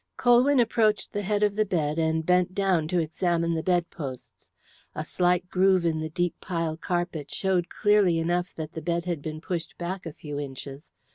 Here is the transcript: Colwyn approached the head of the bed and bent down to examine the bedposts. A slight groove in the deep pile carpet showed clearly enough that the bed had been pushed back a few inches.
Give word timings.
Colwyn 0.17 0.59
approached 0.59 1.13
the 1.13 1.21
head 1.21 1.43
of 1.43 1.55
the 1.55 1.63
bed 1.63 1.99
and 1.99 2.25
bent 2.25 2.55
down 2.55 2.87
to 2.87 2.97
examine 2.97 3.53
the 3.53 3.61
bedposts. 3.61 4.49
A 4.95 5.05
slight 5.05 5.47
groove 5.47 5.85
in 5.85 5.99
the 5.99 6.09
deep 6.09 6.33
pile 6.41 6.75
carpet 6.75 7.29
showed 7.29 7.69
clearly 7.69 8.17
enough 8.17 8.51
that 8.55 8.73
the 8.73 8.81
bed 8.81 9.05
had 9.05 9.21
been 9.21 9.39
pushed 9.41 9.77
back 9.77 10.07
a 10.07 10.13
few 10.13 10.39
inches. 10.39 10.89